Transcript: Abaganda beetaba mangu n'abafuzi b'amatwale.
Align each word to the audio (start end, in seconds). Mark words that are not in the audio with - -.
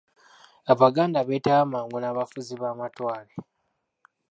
Abaganda 0.71 1.19
beetaba 1.27 1.63
mangu 1.73 1.97
n'abafuzi 1.99 2.53
b'amatwale. 2.61 3.33